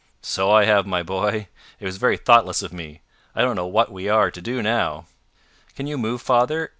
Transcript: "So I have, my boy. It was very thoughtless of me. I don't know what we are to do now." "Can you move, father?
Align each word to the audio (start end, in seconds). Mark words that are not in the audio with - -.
"So 0.23 0.49
I 0.51 0.65
have, 0.65 0.87
my 0.87 1.03
boy. 1.03 1.47
It 1.79 1.85
was 1.85 1.97
very 1.97 2.17
thoughtless 2.17 2.63
of 2.63 2.73
me. 2.73 3.01
I 3.35 3.43
don't 3.43 3.55
know 3.55 3.67
what 3.67 3.91
we 3.91 4.09
are 4.09 4.31
to 4.31 4.41
do 4.41 4.63
now." 4.63 5.05
"Can 5.75 5.85
you 5.85 5.95
move, 5.95 6.23
father? 6.23 6.69